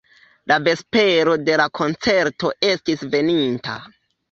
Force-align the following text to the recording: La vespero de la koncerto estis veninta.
La 0.51 0.55
vespero 0.67 1.35
de 1.51 1.59
la 1.63 1.67
koncerto 1.81 2.51
estis 2.73 3.07
veninta. 3.15 3.79